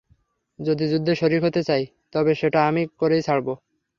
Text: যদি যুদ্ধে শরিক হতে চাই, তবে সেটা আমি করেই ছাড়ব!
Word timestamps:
যদি 0.59 0.85
যুদ্ধে 0.91 1.13
শরিক 1.15 1.41
হতে 1.43 1.61
চাই, 1.63 1.83
তবে 2.13 2.31
সেটা 2.35 2.59
আমি 2.69 2.81
করেই 2.99 3.21
ছাড়ব! 3.21 3.47